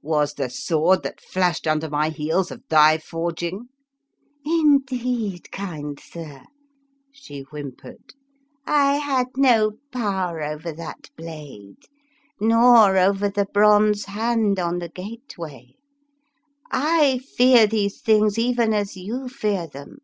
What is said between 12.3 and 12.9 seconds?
nor 50